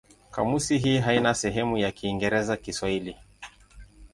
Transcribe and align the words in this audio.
Kamusi 0.31 0.77
hii 0.77 0.97
haina 0.97 1.33
sehemu 1.33 1.77
ya 1.77 1.91
Kiingereza-Kiswahili. 1.91 3.17